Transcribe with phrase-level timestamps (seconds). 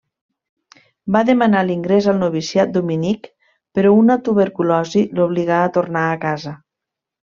[1.15, 3.29] Va demanar l'ingrés al noviciat dominic,
[3.79, 6.57] però una tuberculosi l'obligà a tornar a casa.